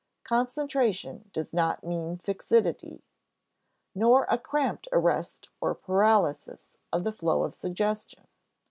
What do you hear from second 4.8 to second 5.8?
arrest or